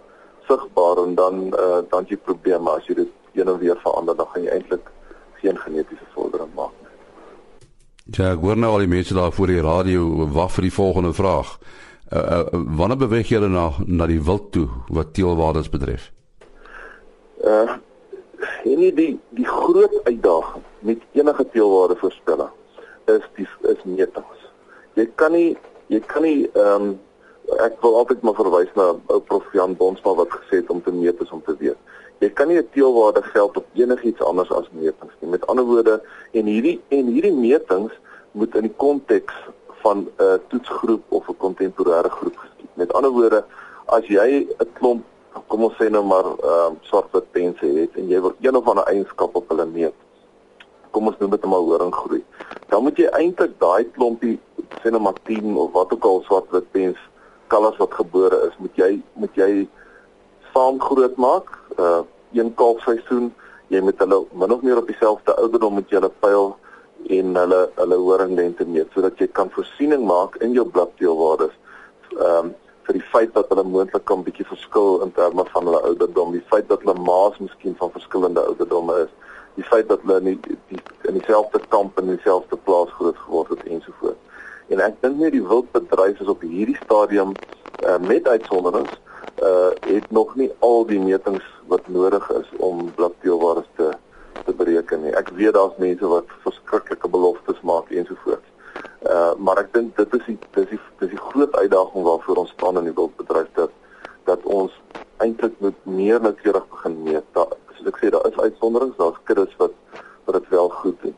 sigbaar 0.47 1.03
en 1.05 1.15
dan 1.15 1.35
uh, 1.59 1.81
dan 1.89 2.05
jy 2.07 2.17
probleme 2.17 2.69
as 2.69 2.85
jy 2.87 2.95
dit 2.95 3.09
een 3.33 3.47
en 3.47 3.59
weer 3.59 3.79
verander, 3.83 4.15
dan 4.15 4.27
gaan 4.33 4.43
jy 4.43 4.49
eintlik 4.49 4.91
geen 5.41 5.57
genetiese 5.57 6.07
vordering 6.13 6.53
maak. 6.55 6.75
Ja, 8.11 8.31
ek 8.33 8.41
hoor 8.43 8.57
nou 8.57 8.71
al 8.73 8.83
die 8.83 8.91
mense 8.91 9.13
daar 9.13 9.31
voor 9.31 9.47
die 9.47 9.61
radio 9.61 10.27
wag 10.35 10.51
vir 10.51 10.67
die 10.67 10.73
volgende 10.73 11.13
vraag. 11.13 11.57
Uh, 12.11 12.19
uh 12.19 12.61
wanneer 12.77 12.97
beweeg 12.97 13.29
julle 13.31 13.47
na 13.47 13.69
na 13.85 14.05
die 14.05 14.19
wild 14.19 14.51
toe 14.51 14.67
wat 14.87 15.13
teelwaardes 15.13 15.69
betref? 15.69 16.11
Uh 17.43 17.77
en 18.63 18.81
die 18.95 19.19
die 19.29 19.45
groot 19.47 19.93
uitdaging 20.03 20.63
met 20.79 21.05
enige 21.11 21.45
teelwaarde 21.53 21.95
voorspelling 21.95 22.49
is 23.05 23.23
die 23.35 23.47
is 23.71 23.83
metings. 23.83 24.43
Jy 24.93 25.07
kan 25.15 25.31
nie 25.31 25.55
jy 25.87 26.01
kan 26.11 26.27
nie 26.27 26.49
ehm 26.51 26.91
um, 26.91 26.99
ek 27.63 27.79
wil 27.83 27.97
altyd 27.99 28.21
maar 28.23 28.37
verwys 28.37 28.69
na 28.75 28.91
ou 29.11 29.19
prof 29.31 29.47
Jan 29.55 29.73
Bonsma 29.79 30.13
wat 30.19 30.35
gesê 30.35 30.61
het 30.61 30.69
om 30.69 30.83
te 30.83 30.91
meet 30.91 31.19
is 31.23 31.31
om 31.31 31.41
te 31.47 31.55
weet. 31.59 31.79
Jy 32.19 32.29
kan 32.29 32.47
nie 32.47 32.59
'n 32.59 32.69
teelwaarde 32.73 33.23
geld 33.23 33.57
op 33.57 33.65
enigiets 33.73 34.21
anders 34.21 34.51
as 34.51 34.69
metings 34.71 35.15
nie. 35.19 35.29
Met 35.29 35.47
ander 35.47 35.65
woorde, 35.65 36.01
en 36.31 36.45
hierdie 36.45 36.81
en 36.87 37.05
hierdie 37.05 37.33
metings 37.33 37.93
moet 38.31 38.55
in 38.55 38.61
die 38.61 38.77
konteks 38.77 39.33
van 39.81 39.97
'n 39.97 40.23
uh, 40.23 40.37
toetsgroep 40.49 41.03
of 41.09 41.27
'n 41.29 41.37
kontemporêre 41.37 42.09
groep 42.09 42.37
geskied. 42.37 42.69
Met 42.73 42.93
ander 42.93 43.11
woorde, 43.11 43.43
as 43.85 44.05
jy 44.07 44.47
'n 44.59 44.69
klomp 44.73 45.03
kom 45.47 45.63
ons 45.63 45.75
sê 45.79 45.89
nou 45.89 46.03
maar 46.03 46.25
ehm 46.25 46.73
uh, 46.73 46.79
swart 46.81 47.31
pense 47.31 47.65
het 47.65 47.95
en 47.95 48.07
jy 48.07 48.21
wil 48.21 48.35
een 48.39 48.55
of 48.55 48.67
ander 48.67 48.83
eienskap 48.83 49.35
op 49.35 49.49
hulle 49.49 49.65
meet. 49.65 49.93
Kom 50.91 51.07
ons 51.07 51.17
noem 51.19 51.29
dit 51.31 51.45
maar 51.45 51.59
horing 51.59 51.93
groei. 51.95 52.23
Dan 52.67 52.83
moet 52.83 52.97
jy 52.97 53.07
eintlik 53.07 53.59
daai 53.59 53.83
klompie 53.91 54.39
sê 54.81 54.91
nou 54.91 55.01
maar 55.01 55.19
10 55.23 55.57
of 55.57 55.71
wat 55.71 55.93
ook 55.93 56.05
al 56.05 56.21
swart 56.25 56.71
pens 56.71 56.97
kalvers 57.47 57.77
wat 57.77 57.93
gebore 57.93 58.37
is, 58.47 58.55
moet 58.57 58.75
jy 58.79 59.01
moet 59.13 59.35
jy 59.35 59.67
saam 60.53 60.79
groot 60.79 61.15
maak. 61.15 61.51
Uh 61.77 62.01
een 62.31 62.53
kalfseisoen, 62.55 63.33
jy 63.67 63.81
moet 63.83 63.99
hulle 63.99 64.21
min 64.31 64.53
of 64.55 64.61
meer 64.63 64.77
op 64.79 64.87
dieselfde 64.87 65.33
ouderdom 65.35 65.73
met 65.75 65.89
julle 65.91 66.07
pyl 66.23 66.53
en 67.09 67.35
hulle 67.35 67.61
hulle 67.75 67.97
horinglengte 68.05 68.65
meet 68.65 68.91
sodat 68.93 69.19
jy 69.19 69.27
kan 69.27 69.49
voorsiening 69.55 70.05
maak 70.05 70.35
in 70.45 70.53
jou 70.57 70.65
bladdeelwaardes. 70.65 71.55
Ehm 72.17 72.51
um, 72.51 72.53
vir 72.87 72.97
die 72.97 73.09
feit 73.11 73.33
dat 73.33 73.49
hulle 73.53 73.63
moontlik 73.63 74.05
kan 74.09 74.23
bietjie 74.25 74.45
verskil 74.49 75.03
in 75.05 75.11
terme 75.13 75.43
van 75.53 75.67
hulle 75.69 75.81
ouderdom, 75.89 76.31
die 76.33 76.45
feit 76.49 76.65
dat 76.69 76.81
hulle 76.81 76.97
maas 77.05 77.37
miskien 77.39 77.75
van 77.77 77.91
verskillende 77.93 78.41
ouderdomme 78.41 78.95
is, 79.03 79.11
die 79.55 79.65
feit 79.67 79.87
dat 79.87 80.01
hulle 80.01 80.17
nie 80.25 80.33
die, 80.47 80.79
in 81.09 81.19
dieselfde 81.19 81.61
kamp 81.69 81.99
en 82.01 82.09
dieselfde 82.09 82.57
plaas 82.65 82.89
groot 82.97 83.17
geword 83.27 83.53
het 83.53 83.63
ensovoorts. 83.75 84.41
En 84.73 84.81
ek 84.81 84.97
dink 85.03 85.19
nie 85.19 85.31
die 85.33 85.43
wildbedryf 85.45 86.21
is 86.23 86.31
op 86.31 86.43
hierdie 86.47 86.77
stadium 86.81 87.35
uh, 87.85 87.97
met 88.01 88.27
uitsonderings 88.27 88.97
uh 89.41 89.69
het 89.87 90.11
nog 90.11 90.35
nie 90.35 90.49
al 90.59 90.85
die 90.85 90.99
metings 90.99 91.45
wat 91.71 91.87
nodig 91.87 92.29
is 92.35 92.49
om 92.57 92.87
bladdeelwaardes 92.95 93.69
te 93.75 93.89
te 94.45 94.53
bereken 94.53 95.01
nie. 95.03 95.13
Ek 95.15 95.29
weet 95.37 95.53
daar's 95.53 95.77
mense 95.77 96.07
wat 96.07 96.33
verskriklike 96.45 97.09
beloftes 97.09 97.61
maak 97.61 97.89
ensovoorts. 97.89 98.47
Uh 99.09 99.33
maar 99.37 99.61
ek 99.63 99.73
dink 99.73 99.95
dit 99.97 100.13
is 100.17 100.25
die 100.25 100.37
dis 100.57 100.69
die 100.73 100.79
dis 101.01 101.13
die 101.13 101.23
groot 101.29 101.55
uitdaging 101.55 102.05
waarvoor 102.07 102.43
ons 102.43 102.53
staan 102.55 102.77
in 102.81 102.89
die 102.89 102.97
wildbedryf 102.97 103.49
dat 103.59 103.71
dat 104.29 104.43
ons 104.43 104.75
eintlik 105.23 105.55
moet 105.59 105.85
meer 105.85 106.21
noukeurig 106.21 106.67
begin 106.75 106.97
meet. 107.03 107.25
Daar 107.37 107.53
soos 107.77 107.89
ek 107.93 108.01
sê 108.01 108.11
daar 108.13 108.27
is 108.29 108.37
uitsonderings, 108.39 108.97
daar's 108.97 109.23
kuddes 109.29 109.55
wat 109.61 109.73
wat 110.25 110.37
dit 110.37 110.49
wel 110.49 110.69
goed 110.69 111.01
doen. 111.01 111.17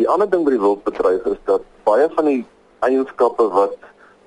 Die 0.00 0.08
ander 0.08 0.30
ding 0.30 0.44
by 0.46 0.54
die 0.54 0.62
wildbedryf 0.62 1.26
is 1.32 1.42
dat 1.50 1.66
baie 1.84 2.08
van 2.16 2.30
die 2.30 2.42
eienskappe 2.86 3.48
wat 3.54 3.76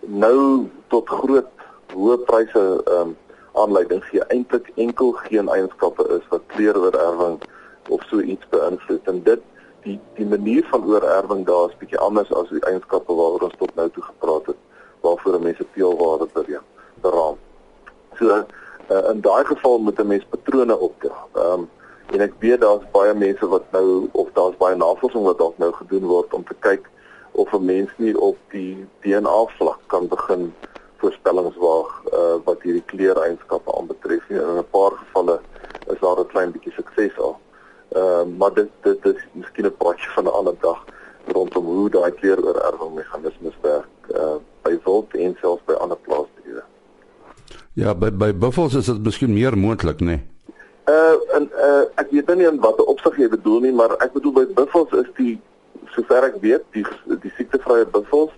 nou 0.01 0.67
tot 0.93 1.09
groot 1.09 1.67
hoë 1.95 2.17
pryse 2.27 2.61
ehm 2.61 3.11
um, 3.11 3.17
aanleiding 3.51 3.99
gee 4.07 4.23
eintlik 4.31 4.69
enkel 4.79 5.11
geen 5.27 5.49
eienskappe 5.51 6.05
is 6.15 6.27
wat 6.31 6.45
kleuroorerwing 6.53 7.41
of 7.89 8.03
so 8.09 8.19
iets 8.19 8.47
beïnvloed 8.49 9.07
en 9.07 9.23
dit 9.23 9.39
die 9.83 9.99
die 10.13 10.25
manier 10.25 10.65
van 10.69 10.85
oorerwing 10.85 11.45
daar 11.45 11.69
is 11.69 11.77
bietjie 11.77 11.97
anders 11.97 12.33
as 12.33 12.49
die 12.49 12.65
eienskappe 12.69 13.13
waaroor 13.13 13.47
ons 13.49 13.57
tot 13.57 13.75
nou 13.75 13.89
toe 13.89 14.03
gepraat 14.03 14.45
het 14.45 14.59
waarvoor 15.01 15.41
mense 15.41 15.65
teelwaarde 15.73 16.27
bereik 16.33 16.67
beraam. 17.01 17.37
So 18.19 18.25
uh, 18.35 19.09
in 19.09 19.21
daai 19.21 19.45
geval 19.45 19.79
moet 19.79 19.99
'n 19.99 20.07
mens 20.07 20.25
patrone 20.29 20.77
optel. 20.77 21.15
Ehm 21.33 21.53
um, 21.53 21.69
en 22.11 22.21
ek 22.21 22.33
weet 22.39 22.61
daar's 22.61 22.83
baie 22.91 23.13
mense 23.13 23.47
wat 23.47 23.71
nou 23.71 24.09
of 24.11 24.27
daar's 24.33 24.57
baie 24.57 24.75
navorsing 24.75 25.23
wat 25.23 25.37
dalk 25.37 25.57
nou 25.57 25.71
gedoen 25.73 26.05
word 26.05 26.33
om 26.33 26.43
te 26.43 26.55
kyk 26.59 26.89
of 27.31 27.53
'n 27.53 27.65
mens 27.65 27.91
nie 27.97 28.19
op 28.19 28.37
die 28.49 28.87
DNA 28.99 29.45
vlak 29.57 29.79
kan 29.87 30.07
begin 30.07 30.53
voorspellings 30.97 31.55
waag 31.57 31.91
uh, 32.13 32.35
wat 32.43 32.61
hierdie 32.61 32.85
kleureienskappe 32.85 33.77
aanbetref. 33.77 34.29
En 34.29 34.35
in 34.35 34.57
'n 34.57 34.69
paar 34.69 34.91
gevalle 34.91 35.39
is 35.87 35.99
daar 35.99 36.19
'n 36.19 36.27
klein 36.27 36.51
bietjie 36.51 36.73
sukses 36.73 37.17
al. 37.17 37.39
Ehm 37.91 38.03
uh, 38.03 38.37
maar 38.37 38.53
dit 38.53 38.69
dit 38.81 39.05
is 39.05 39.21
miskien 39.31 39.65
'n 39.65 39.77
paadjie 39.77 40.09
van 40.15 40.23
'n 40.23 40.37
ander 40.39 40.55
dag 40.59 40.83
rondom 41.25 41.65
hoe 41.65 41.89
daai 41.89 42.11
kleuroorerwing 42.11 42.93
meganismes 42.95 43.57
werk 43.61 43.87
uh, 44.15 44.35
by 44.61 44.79
wild 44.83 45.13
en 45.13 45.37
selfs 45.41 45.63
by 45.65 45.73
ander 45.73 45.97
plaasdiere. 45.97 46.63
Ja, 47.73 47.95
by 47.95 48.11
by 48.11 48.33
buffels 48.33 48.73
is 48.75 48.85
dit 48.85 49.03
miskien 49.03 49.33
meer 49.33 49.57
moontlik, 49.57 49.99
nê? 49.99 50.05
Nee? 50.05 50.21
Uh 50.85 51.35
en 51.35 51.49
uh 51.55 51.83
ek 51.95 52.07
weet 52.11 52.35
nie 52.35 52.47
in 52.47 52.59
watter 52.59 52.85
opsig 52.85 53.17
jy 53.17 53.27
bedoel 53.29 53.59
nie, 53.59 53.73
maar 53.73 53.93
ek 54.03 54.13
bedoel 54.13 54.33
by 54.33 54.45
buffels 54.53 54.91
is 54.97 55.09
die 55.15 55.35
sover 55.93 56.25
ek 56.25 56.39
weet, 56.41 56.63
die 56.71 56.85
die 57.21 57.33
siektevrye 57.37 57.85
buffels 57.85 58.31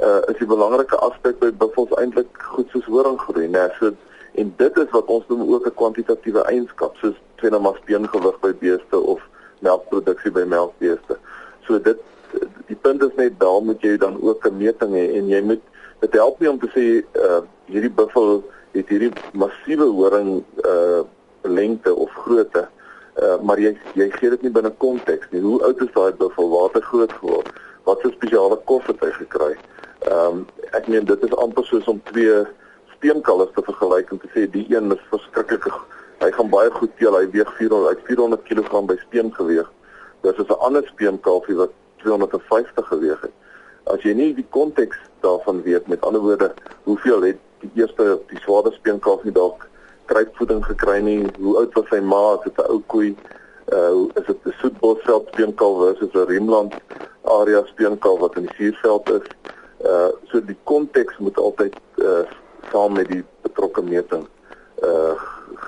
uh 0.00 0.22
is 0.32 0.38
die 0.38 0.48
belangrike 0.48 0.96
aspek 1.06 1.38
by 1.42 1.50
buffels 1.52 1.92
eintlik 2.00 2.30
goed 2.54 2.70
soos 2.72 2.88
horing 2.88 3.18
groei, 3.20 3.48
né? 3.48 3.66
So 3.78 3.92
en 4.40 4.54
dit 4.56 4.78
is 4.78 4.90
wat 4.96 5.12
ons 5.12 5.26
noem 5.28 5.44
ook 5.54 5.66
'n 5.66 5.76
kwantitatiewe 5.82 6.46
eienskap, 6.52 6.96
soos 7.02 7.18
tweenomasteengewig 7.40 8.38
by 8.44 8.52
beeste 8.62 9.00
of 9.00 9.22
melkproduksie 9.66 10.32
by 10.32 10.46
melkbeeste. 10.48 11.18
So 11.66 11.80
dit 11.82 12.00
die 12.68 12.78
punt 12.78 13.02
is 13.02 13.16
net 13.18 13.38
daar 13.40 13.62
moet 13.62 13.82
jy 13.82 13.96
dan 13.98 14.20
ook 14.22 14.46
'n 14.46 14.56
meting 14.56 14.92
hê 14.94 15.06
en 15.18 15.28
jy 15.28 15.42
moet 15.42 15.62
dit 16.00 16.12
help 16.12 16.40
nie 16.40 16.50
om 16.50 16.58
te 16.58 16.70
sê 16.74 16.84
uh 17.18 17.40
hierdie 17.66 17.92
buffel 17.92 18.44
het 18.72 18.88
hierdie 18.88 19.12
massiewe 19.32 19.88
horing 19.90 20.44
uh 20.64 21.02
lengte 21.42 21.94
of 21.94 22.10
grootte 22.24 22.68
uh, 23.22 23.36
maar 23.42 23.60
jy 23.60 23.74
jy 23.98 24.08
gee 24.16 24.30
dit 24.30 24.42
nie 24.46 24.54
binne 24.54 24.72
konteks 24.82 25.30
nie. 25.30 25.42
Hoe 25.44 25.58
oud 25.66 25.82
is 25.82 25.92
daai 25.94 26.12
buffel? 26.20 26.50
Waar 26.52 26.68
het 26.68 26.80
hy 26.80 26.86
groot 26.88 27.12
geword? 27.12 27.52
Wat 27.84 28.04
'n 28.04 28.12
spesiale 28.16 28.58
kos 28.64 28.86
het 28.86 29.00
hy 29.00 29.10
gekry? 29.10 29.56
Ehm 30.08 30.26
um, 30.26 30.46
ek 30.72 30.88
meen 30.88 31.04
dit 31.04 31.22
is 31.24 31.36
amper 31.36 31.64
soos 31.64 31.88
om 31.88 32.00
twee 32.12 32.44
steenkalvers 32.96 33.52
te 33.54 33.62
vergelyk 33.62 34.10
en 34.10 34.18
te 34.18 34.28
sê 34.34 34.50
die 34.50 34.66
een 34.68 34.92
is 34.92 35.02
verskriklik 35.10 35.80
hy 36.20 36.30
gaan 36.36 36.50
baie 36.52 36.70
goed 36.70 36.92
teel. 36.98 37.16
Hy 37.16 37.28
weeg 37.32 37.52
400 37.56 37.96
uit 37.96 38.06
400 38.08 38.42
kg 38.48 38.84
by 38.86 38.96
steengewig. 39.06 39.68
Dis 40.22 40.36
is 40.36 40.48
'n 40.48 40.60
ander 40.66 40.84
steenkalfie 40.92 41.56
wat 41.56 41.70
250 42.02 42.86
geweg 42.86 43.20
het. 43.20 43.36
As 43.84 44.02
jy 44.02 44.12
nie 44.12 44.34
die 44.34 44.46
konteks 44.50 44.96
daarvan 45.20 45.62
weet 45.62 45.88
met 45.88 46.02
ander 46.02 46.20
woorde, 46.20 46.52
hoeveel 46.84 47.22
het 47.22 47.38
die 47.60 47.70
eerste 47.74 48.20
die 48.28 48.40
swaarder 48.40 48.72
steenkalfie 48.72 49.32
dalk 49.32 49.66
kruipvoeding 50.04 50.64
gekry 50.64 51.00
nie. 51.00 51.26
Hoe 51.38 51.56
oud 51.56 51.74
was 51.74 51.88
sy 51.88 52.00
ma? 52.00 52.34
Is 52.34 52.44
dit 52.44 52.58
'n 52.58 52.70
ou 52.70 52.82
koei? 52.86 53.16
Uh 53.72 54.08
is 54.14 54.26
dit 54.26 54.38
'n 54.44 54.54
soetbosveld 54.60 55.28
speenkal 55.32 55.78
versus 55.78 56.12
'n 56.14 56.26
Rimland 56.26 56.74
area 57.24 57.64
speenkal 57.64 58.18
wat 58.18 58.36
in 58.36 58.42
die 58.42 58.54
suurveld 58.54 59.10
is? 59.10 59.26
Uh 59.84 60.10
so 60.30 60.44
die 60.44 60.58
konteks 60.64 61.18
moet 61.18 61.38
altyd 61.38 61.74
uh 61.96 62.24
saam 62.72 62.92
met 62.92 63.08
die 63.08 63.24
betrokke 63.42 63.82
meting 63.82 64.26
uh 64.82 65.14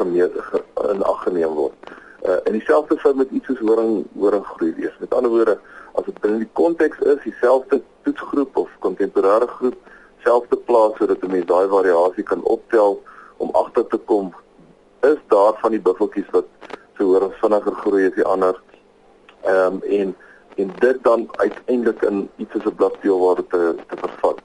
in 0.01 1.03
ag 1.03 1.23
geneem 1.23 1.55
word. 1.55 1.93
Uh 2.23 2.39
en 2.45 2.53
dieselfde 2.53 2.99
sou 2.99 3.15
met 3.15 3.31
iets 3.31 3.47
soos 3.47 3.59
horing 3.59 4.07
horing 4.19 4.45
groei 4.45 4.75
wees. 4.75 4.99
Met 4.99 5.15
ander 5.15 5.31
woorde, 5.31 5.59
as 5.95 6.05
dit 6.05 6.21
binne 6.21 6.39
die 6.39 6.51
konteks 6.53 6.99
is, 6.99 7.23
dieselfde 7.23 7.83
toetsgroep 8.03 8.57
of 8.57 8.71
kontemporêre 8.79 9.49
groep, 9.59 9.77
selfde 10.23 10.57
plaas 10.57 10.97
sodat 10.97 11.23
'n 11.23 11.31
mens 11.31 11.47
daai 11.47 11.69
variasie 11.69 12.23
kan 12.23 12.43
optel 12.43 13.03
om 13.37 13.51
agter 13.51 13.87
te 13.87 13.99
kom 13.99 14.35
is 15.03 15.19
daar 15.27 15.53
van 15.57 15.71
die 15.71 15.81
buffeltjies 15.81 16.31
wat 16.31 16.47
so 16.97 17.05
hoor 17.05 17.33
vinniger 17.41 17.75
groei 17.75 18.07
as 18.07 18.15
die 18.15 18.29
ander. 18.35 18.61
Ehm 19.43 19.81
um, 19.81 19.83
en 19.83 20.15
en 20.63 20.71
dit 20.79 20.99
dan 21.03 21.29
uiteindelik 21.31 22.03
in 22.03 22.29
iets 22.37 22.53
soos 22.53 22.65
'n 22.65 22.75
bladpeel 22.75 23.19
waar 23.19 23.35
dit 23.35 23.51
te 23.51 23.75
te 23.89 23.97
vervat. 23.97 24.39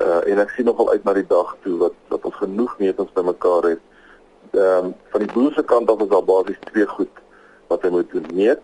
Uh 0.00 0.30
en 0.30 0.38
ek 0.38 0.50
sien 0.50 0.64
nogal 0.64 0.90
uit 0.90 1.04
na 1.04 1.12
die 1.12 1.26
dag 1.26 1.56
toe 1.62 1.76
wat 1.78 1.94
dat 2.08 2.24
ons 2.24 2.34
genoeg 2.34 2.78
metings 2.78 3.12
bymekaar 3.12 3.62
het. 3.62 3.80
Ehm 4.50 4.84
um, 4.84 4.94
van 5.10 5.20
die 5.20 5.32
boer 5.32 5.52
se 5.52 5.62
kant 5.64 5.90
af 5.90 6.00
is 6.00 6.08
daar 6.08 6.24
basies 6.24 6.58
twee 6.70 6.86
goed 6.86 7.22
wat 7.66 7.82
hy 7.82 7.88
moet 7.88 8.32
meet 8.32 8.62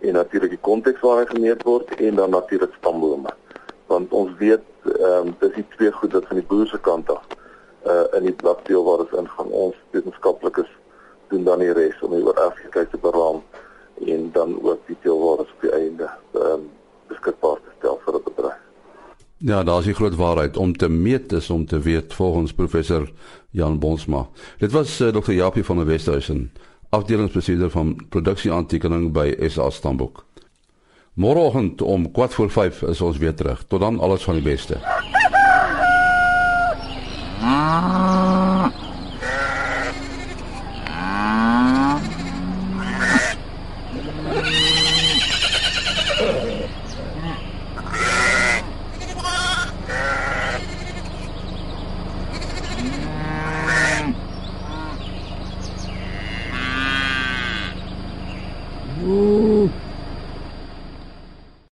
en 0.00 0.12
natuurlik 0.12 0.50
die 0.50 0.64
konteks 0.68 1.00
waar 1.00 1.18
hy 1.18 1.26
gemeet 1.26 1.62
word 1.62 1.94
en 1.94 2.14
dan 2.14 2.30
natuurlik 2.30 2.74
stambome. 2.78 3.34
Want 3.86 4.12
ons 4.12 4.30
weet 4.38 4.66
ehm 4.84 5.28
um, 5.28 5.34
dis 5.38 5.54
die 5.54 5.66
twee 5.76 5.92
goed 5.92 6.12
wat 6.12 6.26
van 6.26 6.40
die 6.40 6.46
boer 6.46 6.66
se 6.66 6.80
kant 6.80 7.10
af 7.10 7.26
uh 7.86 8.04
in 8.16 8.26
die 8.28 8.36
bladpeel 8.42 8.84
waar 8.84 9.04
ons 9.04 9.16
ingaan. 9.22 9.52
Ons 9.66 9.76
wetenskaplikes 9.90 10.72
doen 11.28 11.44
dan 11.44 11.58
die 11.58 11.72
res 11.72 12.02
om 12.02 12.16
die 12.16 12.24
oorerflikheid 12.26 12.90
te 12.90 12.98
beraam 12.98 13.42
en 14.06 14.30
dan 14.32 14.58
ook 14.62 14.86
die 14.86 14.96
teelwaardes 15.02 15.52
op 15.54 15.60
die 15.68 15.72
einde 15.72 16.10
ehm 16.32 16.52
um, 16.52 16.68
beskikbaar 17.06 17.56
te 17.64 17.78
stel 17.78 18.00
vir 18.04 18.14
'n 18.14 18.22
bedryf. 18.24 18.60
Ja, 19.42 19.62
daar 19.62 19.78
is 19.78 19.84
die 19.84 19.94
groot 19.94 20.14
waarheid 20.14 20.56
om 20.56 20.76
te 20.76 20.88
meet 20.88 21.32
is 21.32 21.50
om 21.50 21.66
te 21.66 21.78
weet 21.78 22.14
volgens 22.14 22.52
professor 22.52 23.10
Jan 23.50 23.78
Bonsma. 23.78 24.28
Dit 24.58 24.72
was 24.72 25.00
uh, 25.00 25.08
Dr. 25.08 25.32
Japie 25.32 25.64
van 25.64 25.76
der 25.76 25.86
Westhuizen, 25.86 26.52
afdelingsbestuurder 26.88 27.70
van 27.70 28.06
produksieaantekening 28.08 29.12
by 29.12 29.34
SA 29.48 29.70
Stamboek. 29.70 30.24
Môreoggend 31.12 31.82
om 31.82 32.10
4:45 32.10 32.88
is 32.88 33.00
ons 33.00 33.18
weer 33.18 33.34
terug. 33.34 33.64
Tot 33.68 33.80
dan 33.80 34.00
alles 34.00 34.22
van 34.22 34.34
die 34.34 34.42
beste. 34.42 34.76